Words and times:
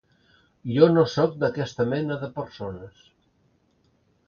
Jo 0.77 0.87
no 0.93 1.03
sóc 1.15 1.35
d'aquesta 1.43 1.87
mena 1.93 2.19
de 2.23 2.31
persones. 2.41 3.07